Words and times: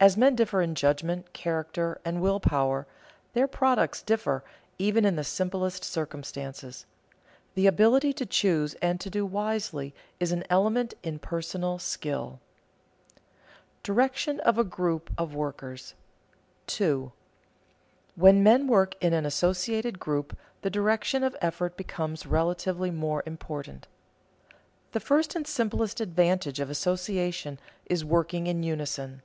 As 0.00 0.16
men 0.16 0.34
differ 0.34 0.60
in 0.60 0.74
judgment, 0.74 1.32
character, 1.32 2.00
and 2.04 2.20
will 2.20 2.40
power, 2.40 2.84
their 3.32 3.46
products 3.46 4.02
differ, 4.02 4.42
even 4.76 5.04
in 5.04 5.14
the 5.14 5.22
simplest 5.22 5.84
circumstances. 5.84 6.84
The 7.54 7.68
ability 7.68 8.12
to 8.14 8.26
choose 8.26 8.74
and 8.82 9.00
to 9.00 9.08
do 9.08 9.24
wisely 9.24 9.94
is 10.18 10.32
an 10.32 10.42
element 10.50 10.94
in 11.04 11.20
personal 11.20 11.78
skill. 11.78 12.40
[Sidenote: 13.06 13.82
Direction 13.84 14.40
of 14.40 14.58
a 14.58 14.64
group 14.64 15.12
of 15.16 15.32
workers] 15.32 15.94
2. 16.66 17.12
When 18.16 18.42
men 18.42 18.66
work 18.66 18.96
in 19.00 19.12
an 19.12 19.24
associated 19.24 20.00
group, 20.00 20.36
the 20.62 20.70
direction 20.70 21.22
of 21.22 21.36
effort 21.40 21.76
becomes 21.76 22.26
relatively 22.26 22.90
more 22.90 23.22
important. 23.26 23.86
The 24.90 24.98
first 24.98 25.36
and 25.36 25.46
simplest 25.46 26.00
advantage 26.00 26.58
of 26.58 26.68
association 26.68 27.60
is 27.86 28.04
working 28.04 28.48
in 28.48 28.64
unison. 28.64 29.22